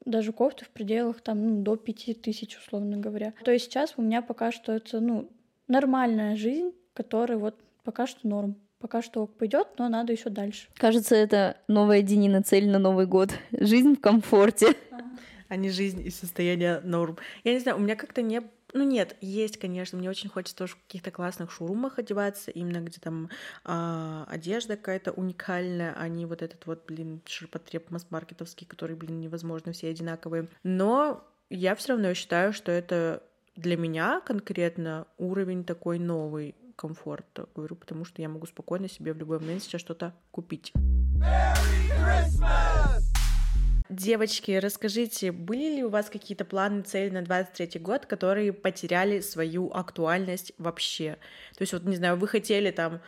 [0.05, 3.33] даже кофту в пределах там ну, до пяти тысяч, условно говоря.
[3.43, 5.29] То есть сейчас у меня пока что это, ну,
[5.67, 10.67] нормальная жизнь, которая вот пока что норм пока что пойдет, но надо еще дальше.
[10.75, 13.31] Кажется, это новая Денина цель на Новый год.
[13.51, 14.75] Жизнь в комфорте.
[15.49, 17.17] А не жизнь и состояние норм.
[17.43, 18.41] Я не знаю, у меня как-то не
[18.73, 22.99] ну нет, есть, конечно, мне очень хочется тоже в каких-то классных шоурумах одеваться, именно где
[22.99, 23.29] там
[23.63, 29.71] э, одежда какая-то уникальная, а не вот этот вот, блин, ширпотреб масс-маркетовский, который, блин, невозможно,
[29.71, 30.49] все одинаковые.
[30.63, 33.23] Но я все равно считаю, что это
[33.55, 39.17] для меня конкретно уровень такой новый комфорта, говорю, потому что я могу спокойно себе в
[39.17, 40.71] любой момент сейчас что-то купить.
[43.89, 49.71] Девочки, расскажите, были ли у вас какие-то планы, цели на 23 год, которые потеряли свою
[49.71, 51.17] актуальность вообще?
[51.57, 53.01] То есть, вот, не знаю, вы хотели там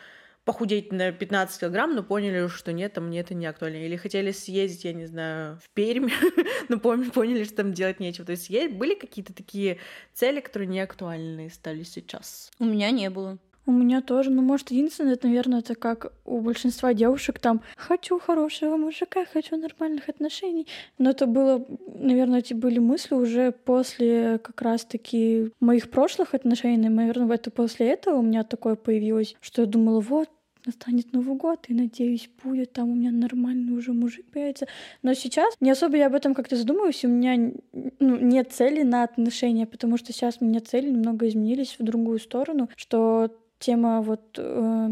[0.45, 3.85] похудеть на 15 килограмм, но поняли, что нет, там мне это не актуально.
[3.85, 6.09] Или хотели съездить, я не знаю, в Пермь,
[6.69, 8.25] но поняли, что там делать нечего.
[8.25, 9.77] То есть были какие-то такие
[10.13, 12.51] цели, которые не актуальны стали сейчас?
[12.57, 13.37] У меня не было.
[13.69, 18.17] У меня тоже, ну, может, единственное, это, наверное, это как у большинства девушек, там, хочу
[18.17, 20.65] хорошего мужика, хочу нормальных отношений.
[20.97, 27.35] Но это было, наверное, эти были мысли уже после как раз-таки моих прошлых отношений, наверное,
[27.35, 30.29] это после этого у меня такое появилось, что я думала, вот,
[30.65, 34.65] настанет Новый год, и, надеюсь, будет там у меня нормальный уже мужик появится.
[35.03, 37.51] Но сейчас не особо я об этом как-то задумываюсь, у меня
[37.99, 42.17] ну, нет цели на отношения, потому что сейчас у меня цели немного изменились в другую
[42.17, 43.29] сторону, что
[43.59, 44.89] тема вот э,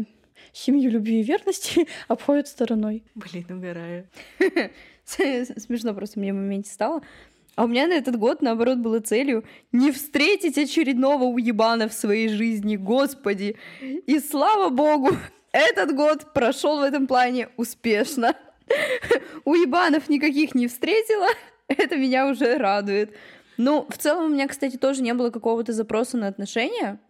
[0.52, 3.02] семьи, любви и верности обходит стороной.
[3.14, 4.06] Блин, угораю.
[5.04, 7.02] Смешно просто мне в моменте стало.
[7.56, 12.28] А у меня на этот год, наоборот, было целью не встретить очередного уебана в своей
[12.28, 13.56] жизни, господи.
[13.80, 15.10] И слава богу,
[15.52, 18.36] этот год прошел в этом плане успешно.
[19.44, 21.26] Уебанов никаких не встретила,
[21.66, 23.14] это меня уже радует.
[23.56, 27.00] Ну, в целом у меня, кстати, тоже не было какого-то запроса на отношения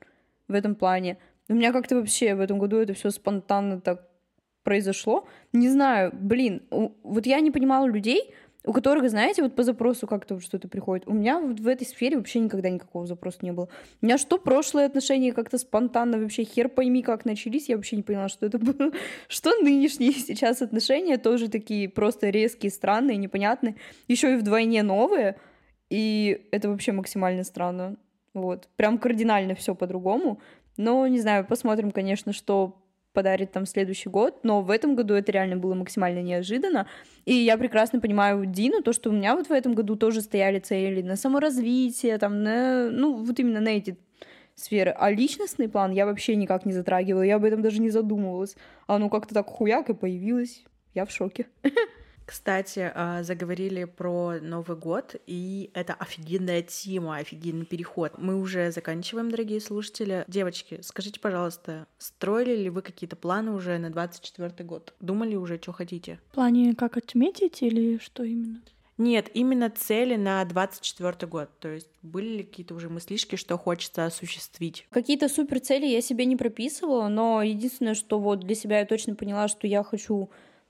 [0.46, 1.18] в этом плане.
[1.48, 4.08] У меня как-то вообще в этом году это все спонтанно так
[4.62, 5.26] произошло.
[5.52, 8.34] Не знаю, блин, вот я не понимала людей,
[8.64, 11.08] у которых, знаете, вот по запросу как-то что-то приходит.
[11.08, 13.68] У меня вот в этой сфере вообще никогда никакого запроса не было.
[14.02, 18.02] У меня что прошлые отношения как-то спонтанно вообще хер пойми как начались, я вообще не
[18.02, 18.92] поняла, что это было.
[19.28, 23.76] Что нынешние сейчас отношения тоже такие просто резкие, странные, непонятные.
[24.06, 25.36] Еще и вдвойне новые.
[25.88, 27.96] И это вообще максимально странно.
[28.34, 28.68] Вот.
[28.76, 30.40] Прям кардинально все по-другому.
[30.78, 32.80] Но, не знаю, посмотрим, конечно, что
[33.12, 36.86] подарит там следующий год, но в этом году это реально было максимально неожиданно.
[37.24, 40.60] И я прекрасно понимаю Дину, то, что у меня вот в этом году тоже стояли
[40.60, 43.98] цели на саморазвитие, там, на, ну, вот именно на эти
[44.54, 44.94] сферы.
[44.96, 48.56] А личностный план я вообще никак не затрагивала, я об этом даже не задумывалась.
[48.86, 50.62] А оно как-то так хуяк и появилось.
[50.94, 51.46] Я в шоке.
[52.28, 58.18] Кстати, а, заговорили про Новый год, и это офигенная тема, офигенный переход.
[58.18, 60.26] Мы уже заканчиваем, дорогие слушатели.
[60.28, 64.92] Девочки, скажите, пожалуйста, строили ли вы какие-то планы уже на 24 год?
[65.00, 66.20] Думали уже, что хотите?
[66.32, 68.60] В плане как отметить или что именно?
[68.98, 71.48] Нет, именно цели на 24 год.
[71.60, 74.86] То есть были ли какие-то уже мыслишки, что хочется осуществить?
[74.90, 79.14] Какие-то супер цели я себе не прописывала, но единственное, что вот для себя я точно
[79.14, 80.28] поняла, что я хочу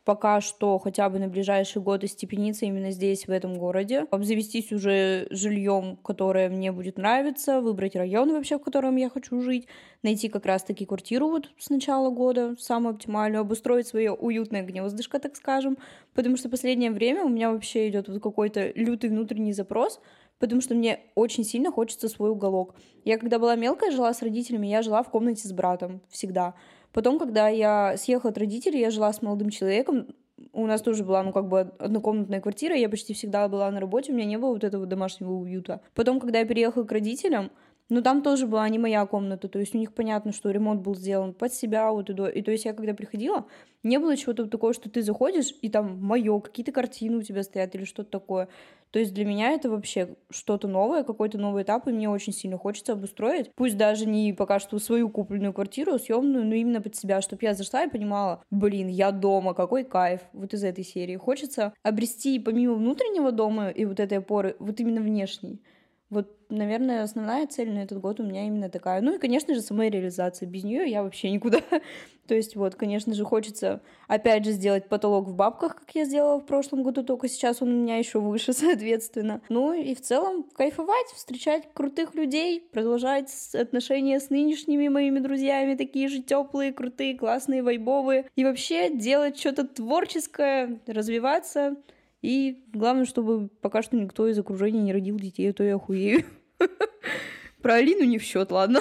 [0.08, 5.26] пока что хотя бы на ближайший год остепениться именно здесь, в этом городе, обзавестись уже
[5.28, 9.66] жильем, которое мне будет нравиться, выбрать район вообще, в котором я хочу жить,
[10.02, 15.36] найти как раз-таки квартиру вот с начала года, самую оптимальную, обустроить свое уютное гнездышко, так
[15.36, 15.76] скажем,
[16.14, 20.00] потому что последнее время у меня вообще идет вот какой-то лютый внутренний запрос
[20.38, 22.74] потому что мне очень сильно хочется свой уголок.
[23.04, 26.54] Я когда была мелкая, жила с родителями, я жила в комнате с братом всегда.
[26.98, 30.08] Потом, когда я съехала от родителей, я жила с молодым человеком,
[30.52, 34.10] у нас тоже была, ну, как бы однокомнатная квартира, я почти всегда была на работе,
[34.10, 35.80] у меня не было вот этого домашнего уюта.
[35.94, 37.52] Потом, когда я переехала к родителям,
[37.88, 40.94] ну, там тоже была не моя комната, то есть у них понятно, что ремонт был
[40.94, 42.26] сделан под себя, вот и, до...
[42.26, 43.46] и то есть я когда приходила,
[43.82, 47.74] не было чего-то такого, что ты заходишь, и там мое, какие-то картины у тебя стоят
[47.74, 48.48] или что-то такое.
[48.90, 52.58] То есть для меня это вообще что-то новое, какой-то новый этап, и мне очень сильно
[52.58, 53.50] хочется обустроить.
[53.54, 57.54] Пусть даже не пока что свою купленную квартиру, съемную, но именно под себя, чтобы я
[57.54, 61.16] зашла и понимала, блин, я дома, какой кайф вот из этой серии.
[61.16, 65.60] Хочется обрести помимо внутреннего дома и вот этой опоры, вот именно внешний.
[66.10, 69.02] Вот, наверное, основная цель на этот год у меня именно такая.
[69.02, 70.48] Ну и, конечно же, самореализация.
[70.48, 71.60] Без нее я вообще никуда.
[72.26, 76.40] То есть вот, конечно же, хочется опять же сделать потолок в бабках, как я сделала
[76.40, 79.42] в прошлом году, только сейчас он у меня еще выше, соответственно.
[79.50, 86.08] Ну и в целом кайфовать, встречать крутых людей, продолжать отношения с нынешними моими друзьями, такие
[86.08, 88.30] же теплые, крутые, классные, вайбовые.
[88.34, 91.76] И вообще делать что-то творческое, развиваться,
[92.22, 96.24] и главное, чтобы пока что никто из окружения не родил детей, а то я охуею.
[97.62, 98.80] Про Алину не в счет, ладно.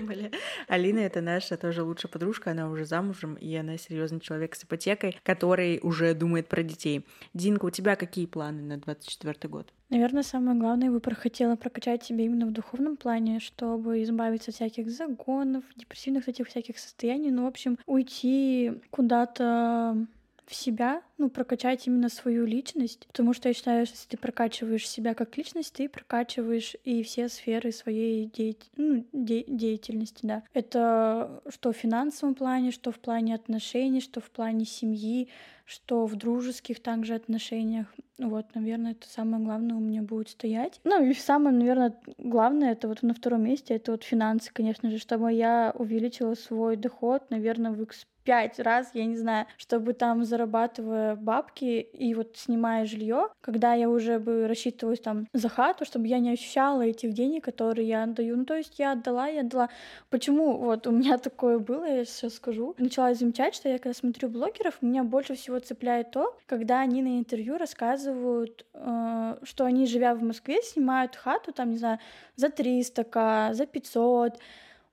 [0.00, 0.30] Бля.
[0.68, 5.18] Алина это наша тоже лучшая подружка, она уже замужем, и она серьезный человек с ипотекой,
[5.22, 7.06] который уже думает про детей.
[7.34, 9.72] Динка, у тебя какие планы на 24 год?
[9.88, 14.90] Наверное, самое главное, выбор хотела прокачать себя именно в духовном плане, чтобы избавиться от всяких
[14.90, 20.06] загонов, депрессивных этих всяких состояний, ну, в общем, уйти куда-то
[20.46, 24.88] в себя, ну, прокачать именно свою личность, потому что я считаю, что если ты прокачиваешь
[24.88, 28.54] себя как личность, ты прокачиваешь и все сферы своей де...
[28.76, 29.44] ну, де...
[29.46, 30.42] деятельности, да.
[30.52, 35.28] Это что в финансовом плане, что в плане отношений, что в плане семьи,
[35.64, 37.92] что в дружеских также отношениях.
[38.18, 40.80] Вот, наверное, это самое главное у меня будет стоять.
[40.84, 44.98] Ну и самое, наверное, главное, это вот на втором месте, это вот финансы, конечно же,
[44.98, 50.24] чтобы я увеличила свой доход, наверное, в X пять раз, я не знаю, чтобы там
[50.24, 56.08] зарабатывая бабки и вот снимая жилье, когда я уже бы рассчитываюсь там за хату, чтобы
[56.08, 58.36] я не ощущала этих денег, которые я отдаю.
[58.36, 59.70] Ну, то есть я отдала, я отдала.
[60.10, 62.74] Почему вот у меня такое было, я сейчас скажу.
[62.78, 67.18] Начала замечать, что я когда смотрю блогеров, меня больше всего цепляет то, когда они на
[67.18, 72.00] интервью рассказывают, э, что они, живя в Москве, снимают хату, там, не знаю,
[72.34, 74.38] за 300к, за 500,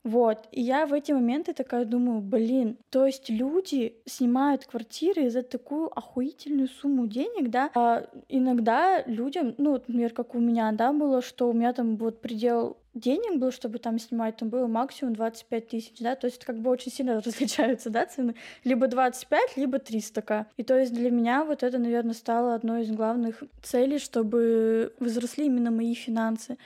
[0.04, 5.44] вот, и я в эти моменты такая думаю, блин, то есть люди снимают квартиры за
[5.44, 10.92] такую охуительную сумму денег, да, а иногда людям, ну, вот, например, как у меня, да,
[10.92, 15.16] было, что у меня там вот предел денег был, чтобы там снимать, там было максимум
[15.16, 18.36] 25 тысяч, да, то есть как бы очень сильно различаются, да, цены,
[18.66, 20.48] либо 25, либо 300к.
[20.58, 25.46] И то есть для меня вот это, наверное, стало одной из главных целей, чтобы возросли
[25.46, 26.58] именно мои финансы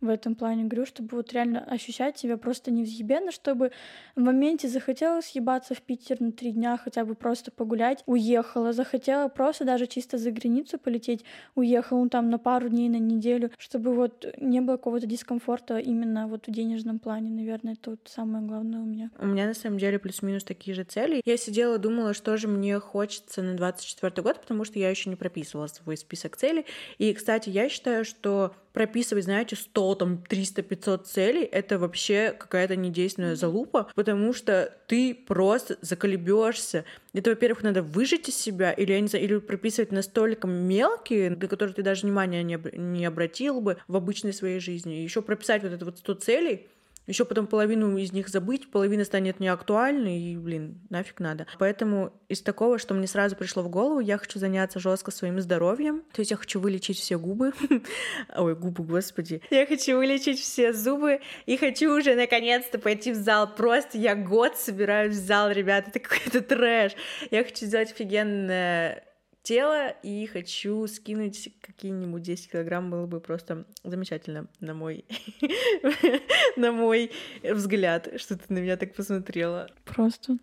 [0.00, 3.72] в этом плане говорю, чтобы вот реально ощущать себя просто невъебенно, чтобы
[4.16, 9.28] в моменте захотела съебаться в Питер на три дня, хотя бы просто погулять, уехала, захотела
[9.28, 13.94] просто даже чисто за границу полететь, уехала ну, там на пару дней, на неделю, чтобы
[13.94, 18.84] вот не было какого-то дискомфорта именно вот в денежном плане, наверное, вот самое главное у
[18.84, 19.10] меня.
[19.18, 21.22] У меня на самом деле плюс-минус такие же цели.
[21.24, 25.16] Я сидела, думала, что же мне хочется на 24 год, потому что я еще не
[25.16, 26.66] прописывала свой список целей.
[26.98, 32.74] И, кстати, я считаю, что прописывать, знаете, 100, там, 300, 500 целей, это вообще какая-то
[32.74, 36.84] недейственная залупа, потому что ты просто заколебешься.
[37.12, 41.46] Это, во-первых, надо выжить из себя, или, я не знаю, или прописывать настолько мелкие, до
[41.46, 44.94] которых ты даже внимания не, не обратил бы в обычной своей жизни.
[44.94, 46.66] Еще прописать вот это вот 100 целей,
[47.06, 51.46] еще потом половину из них забыть, половина станет неактуальной, и, блин, нафиг надо.
[51.58, 56.02] Поэтому из такого, что мне сразу пришло в голову, я хочу заняться жестко своим здоровьем.
[56.12, 57.52] То есть я хочу вылечить все губы.
[58.36, 59.42] Ой, губы, господи.
[59.50, 63.54] Я хочу вылечить все зубы и хочу уже наконец-то пойти в зал.
[63.54, 66.92] Просто я год собираюсь в зал, ребята, это какой-то трэш.
[67.30, 69.04] Я хочу сделать офигенное
[69.44, 75.04] тело и хочу скинуть какие-нибудь 10 килограмм, было бы просто замечательно на мой,
[76.56, 79.70] на мой взгляд, что ты на меня так посмотрела.
[79.84, 80.38] Просто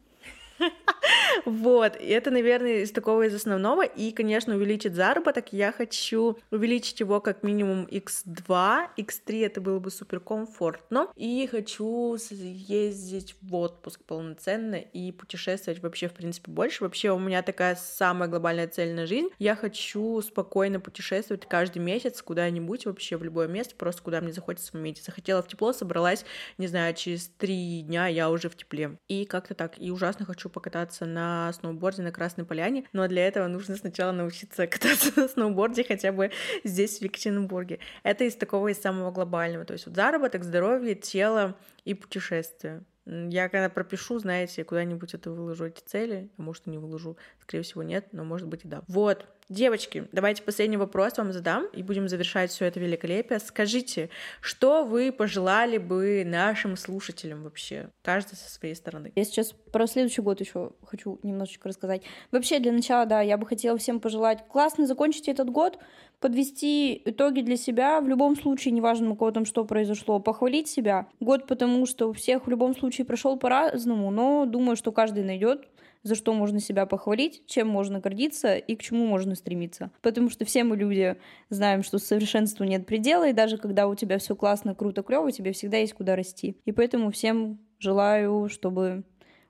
[1.46, 3.84] Вот, и это, наверное, из такого из основного.
[3.84, 5.54] И, конечно, увеличить заработок.
[5.54, 11.08] Я хочу увеличить его как минимум x2, x3 это было бы супер комфортно.
[11.16, 16.84] И хочу ездить в отпуск полноценно и путешествовать вообще, в принципе, больше.
[16.84, 19.30] Вообще у меня такая самая глобальная цель на жизнь.
[19.40, 24.72] Я хочу спокойно путешествовать каждый месяц куда-нибудь вообще в любое место, просто куда мне захочется
[24.72, 25.02] в моменте.
[25.02, 26.26] Захотела в тепло, собралась,
[26.58, 28.98] не знаю, через три дня я уже в тепле.
[29.08, 29.80] И как-то так.
[29.80, 34.68] И ужасно хочу покататься на сноуборде на Красной Поляне, но для этого нужно сначала научиться
[34.68, 36.32] кататься на сноуборде хотя бы
[36.64, 37.80] здесь, в Екатеринбурге.
[38.04, 42.84] Это из такого, из самого глобального, то есть вот заработок, здоровье, тело и путешествия.
[43.06, 47.64] Я когда пропишу, знаете, куда-нибудь это выложу эти цели, а может и не выложу, скорее
[47.64, 48.84] всего нет, но может быть и да.
[48.88, 53.40] Вот, девочки, давайте последний вопрос вам задам и будем завершать все это великолепие.
[53.40, 54.10] Скажите,
[54.40, 59.12] что вы пожелали бы нашим слушателям вообще, каждый со своей стороны?
[59.16, 62.04] Я сейчас про следующий год еще хочу немножечко рассказать.
[62.32, 65.78] Вообще для начала, да, я бы хотела всем пожелать классно закончить этот год,
[66.22, 71.08] подвести итоги для себя, в любом случае, неважно у кого там что произошло, похвалить себя.
[71.20, 75.68] Год, потому что у всех в любом случае прошел по-разному, но думаю, что каждый найдет
[76.04, 79.92] за что можно себя похвалить, чем можно гордиться и к чему можно стремиться.
[80.02, 81.18] Потому что все мы люди
[81.50, 85.52] знаем, что совершенству нет предела, и даже когда у тебя все классно, круто, клево, тебе
[85.52, 86.58] всегда есть куда расти.
[86.66, 89.04] И поэтому всем желаю, чтобы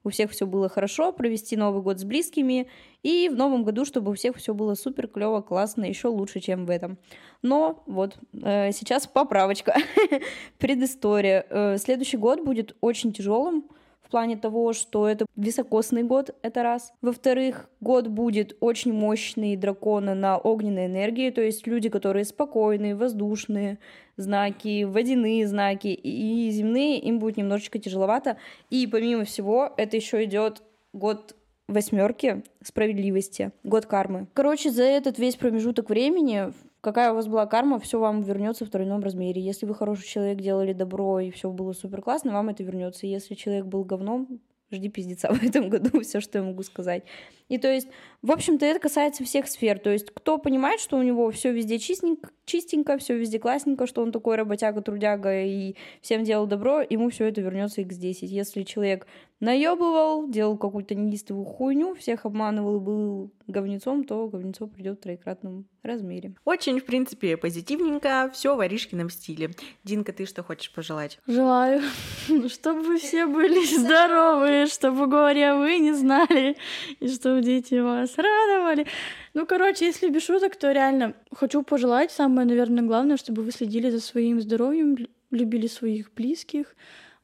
[0.03, 2.67] у всех все было хорошо, провести Новый год с близкими,
[3.03, 6.65] и в новом году, чтобы у всех все было супер, клево, классно, еще лучше, чем
[6.65, 6.97] в этом.
[7.41, 9.75] Но вот э, сейчас поправочка,
[10.57, 11.45] предыстория.
[11.49, 13.65] Э, следующий год будет очень тяжелым,
[14.11, 16.93] плане того, что это високосный год, это раз.
[17.01, 23.79] Во-вторых, год будет очень мощный дракона на огненной энергии, то есть люди, которые спокойные, воздушные,
[24.17, 28.37] знаки, водяные знаки и земные, им будет немножечко тяжеловато.
[28.69, 30.61] И помимо всего, это еще идет
[30.93, 31.35] год
[31.67, 34.27] восьмерки справедливости, год кармы.
[34.33, 36.51] Короче, за этот весь промежуток времени
[36.81, 39.41] какая у вас была карма, все вам вернется в тройном размере.
[39.41, 43.07] Если вы хороший человек, делали добро и все было супер классно, вам это вернется.
[43.07, 44.39] Если человек был говном,
[44.71, 47.03] жди пиздеца в этом году, все, что я могу сказать.
[47.49, 47.87] И то есть,
[48.21, 49.79] в общем-то, это касается всех сфер.
[49.79, 54.01] То есть, кто понимает, что у него все везде чистенько, чистенько, все везде классненько, что
[54.01, 58.25] он такой работяга, трудяга и всем делал добро, ему все это вернется x10.
[58.25, 59.07] Если человек
[59.41, 65.65] наебывал, делал какую-то неистовую хуйню, всех обманывал и был говнецом, то говнецо придет в троекратном
[65.83, 66.35] размере.
[66.45, 69.49] Очень, в принципе, позитивненько, все в Аришкином стиле.
[69.83, 71.19] Динка, ты что хочешь пожелать?
[71.27, 71.81] Желаю,
[72.47, 76.55] чтобы все были здоровы, чтобы горе вы не знали,
[76.99, 78.85] и чтобы дети вас радовали.
[79.33, 83.89] Ну, короче, если без шуток, то реально хочу пожелать, самое, наверное, главное, чтобы вы следили
[83.89, 84.97] за своим здоровьем,
[85.31, 86.75] любили своих близких,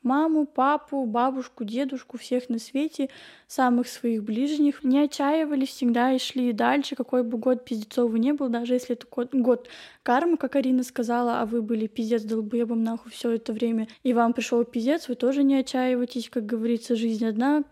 [0.08, 3.10] маму, папу, бабушку, дедушку, всех на свете,
[3.48, 4.84] самых своих ближних.
[4.84, 9.06] Не отчаивались всегда и шли дальше, какой бы год пиздецовый не был, даже если это
[9.12, 9.68] год, год
[10.04, 14.34] кармы, как Арина сказала, а вы были пиздец долбоебом нахуй все это время, и вам
[14.34, 17.64] пришел пиздец, вы тоже не отчаивайтесь, как говорится, жизнь одна,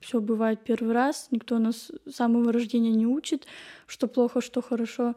[0.00, 3.46] все бывает первый раз, никто нас с самого рождения не учит,
[3.86, 5.14] что плохо, что хорошо.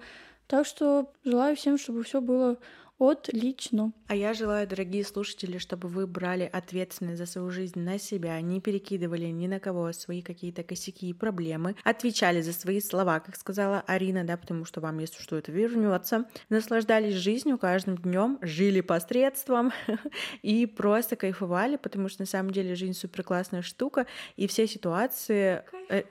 [0.47, 2.57] Так что желаю всем, чтобы все было
[2.99, 3.91] отлично.
[4.07, 8.61] А я желаю, дорогие слушатели, чтобы вы брали ответственность за свою жизнь на себя, не
[8.61, 13.83] перекидывали ни на кого свои какие-то косяки и проблемы, отвечали за свои слова, как сказала
[13.87, 19.71] Арина, да, потому что вам, если что, это вернется, наслаждались жизнью каждым днем, жили посредством
[20.41, 25.63] и просто кайфовали, потому что на самом деле жизнь супер классная штука, и все ситуации...
[25.89, 26.03] Э,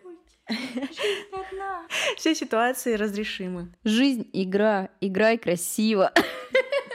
[2.17, 3.73] все ситуации разрешимы.
[3.85, 4.91] Жизнь— игра.
[5.01, 6.13] Играй красиво.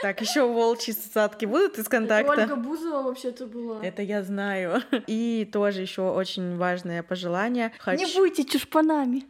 [0.00, 2.32] Так, еще волчьи цацатки будут из контакта?
[2.32, 3.84] Это Ольга Бузова вообще-то была.
[3.84, 4.82] Это я знаю.
[5.08, 7.72] И тоже еще очень важное пожелание.
[7.78, 8.04] Хочу...
[8.04, 9.24] Не будьте чушпанами.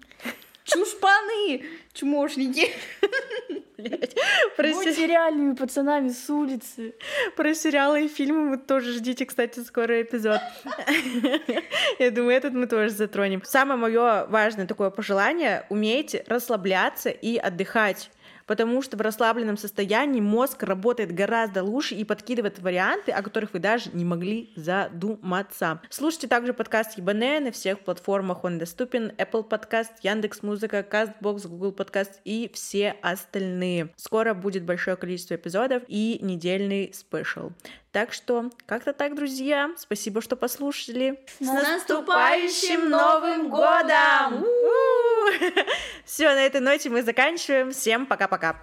[0.64, 1.64] Чушпаны!
[1.95, 2.71] Чмошники!
[4.57, 5.07] Про Будьте се...
[5.07, 6.95] реальными пацанами с улицы.
[7.37, 10.41] Про сериалы и фильмы вы тоже ждите, кстати, скорый эпизод.
[11.99, 13.43] Я думаю, этот мы тоже затронем.
[13.45, 18.11] Самое мое важное такое пожелание— умейте расслабляться и отдыхать
[18.49, 23.61] потому что в расслабленном состоянии мозг работает гораздо лучше и подкидывает варианты, о которых вы
[23.61, 25.80] даже не могли задуматься.
[25.90, 31.72] Слушайте также подкаст Ебане на всех платформах, он доступен, Apple Podcast, Яндекс Музыка, Castbox, Google
[31.72, 33.90] Podcast и все остальные.
[33.96, 37.51] Скоро будет большое количество эпизодов и недельный спешл.
[37.93, 39.70] Так что как-то так, друзья.
[39.78, 41.24] Спасибо, что послушали.
[41.41, 44.45] С, С наступающим Новым годом!
[46.05, 47.72] Все, на этой ноте мы заканчиваем.
[47.72, 48.62] Всем пока-пока.